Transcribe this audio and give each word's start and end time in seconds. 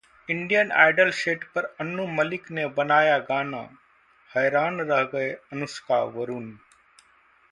'Indian 0.29 0.71
Idol' 0.83 1.11
set 1.17 1.43
पर 1.55 1.65
अनु 1.79 2.05
मलिक 2.11 2.49
ने 2.51 2.65
बनाया 2.79 3.19
गाना, 3.29 3.61
हैरान 4.29 4.81
रह 4.83 5.03
गए 5.13 5.29
अनुष्का-वरुण 5.53 6.51